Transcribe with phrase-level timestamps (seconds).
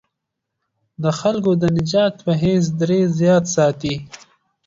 [1.03, 3.95] د خلکو د نجات په حیث دریځ یاد ساتي.